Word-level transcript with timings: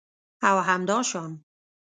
او 0.43 0.57
همداشان 0.67 1.43